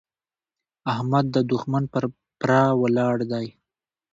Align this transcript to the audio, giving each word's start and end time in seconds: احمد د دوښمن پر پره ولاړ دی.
احمد 0.93 1.25
د 1.35 1.37
دوښمن 1.49 1.83
پر 1.93 2.03
پره 2.39 2.61
ولاړ 2.81 3.17
دی. 3.31 3.47